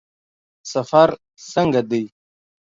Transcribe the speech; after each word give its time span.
سفر 0.71 1.09
څنګه 1.51 1.81
دی؟ 1.89 2.03